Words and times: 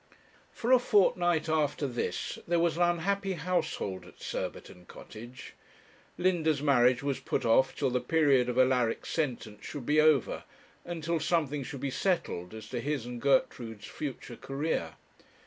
For 0.51 0.71
a 0.71 0.79
fortnight 0.79 1.47
after 1.47 1.85
this 1.85 2.39
there 2.47 2.57
was 2.57 2.75
an 2.75 2.81
unhappy 2.81 3.33
household 3.33 4.03
at 4.07 4.19
Surbiton 4.19 4.85
Cottage. 4.87 5.53
Linda's 6.17 6.59
marriage 6.59 7.03
was 7.03 7.19
put 7.19 7.45
off 7.45 7.75
till 7.75 7.91
the 7.91 7.99
period 8.01 8.49
of 8.49 8.57
Alaric's 8.57 9.11
sentence 9.11 9.63
should 9.63 9.85
be 9.85 10.01
over, 10.01 10.43
and 10.83 11.03
till 11.03 11.19
something 11.19 11.61
should 11.61 11.81
be 11.81 11.91
settled 11.91 12.55
as 12.55 12.67
to 12.69 12.81
his 12.81 13.05
and 13.05 13.21
Gertrude's 13.21 13.85
future 13.85 14.37
career. 14.37 14.95